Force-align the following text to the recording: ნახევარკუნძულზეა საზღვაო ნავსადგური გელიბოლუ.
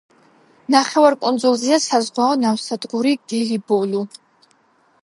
ნახევარკუნძულზეა 0.75 1.79
საზღვაო 1.83 2.41
ნავსადგური 2.47 3.13
გელიბოლუ. 3.35 4.05